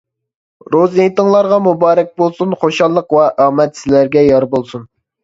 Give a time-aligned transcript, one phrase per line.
[0.75, 2.55] روزى ھېيتىڭلارغا مۇبارەك بولسۇن!
[2.63, 4.89] خۇشاللىق ۋە ئامەت سىلەرگە يار بولسۇن!